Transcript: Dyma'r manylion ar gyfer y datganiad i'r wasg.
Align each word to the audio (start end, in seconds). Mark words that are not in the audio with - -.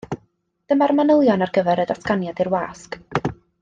Dyma'r 0.73 0.93
manylion 1.01 1.47
ar 1.47 1.53
gyfer 1.59 1.83
y 1.83 1.87
datganiad 1.93 2.45
i'r 2.45 2.53
wasg. 2.59 3.03